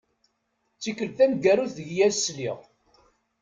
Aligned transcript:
D 0.75 0.79
tikelt 0.81 1.15
taneggarut 1.17 1.71
deg 1.77 1.89
i 1.91 1.99
as-sliɣ. 2.07 2.57